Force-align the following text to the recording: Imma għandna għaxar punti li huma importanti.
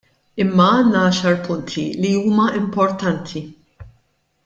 Imma 0.43 0.69
għandna 0.77 1.03
għaxar 1.09 1.37
punti 1.49 1.85
li 2.05 2.15
huma 2.25 2.49
importanti. 2.65 3.47